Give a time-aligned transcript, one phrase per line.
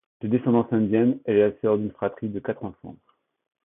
[0.21, 2.97] De descendance indienne, elle est la sœur d'une fratrie de quatre enfants.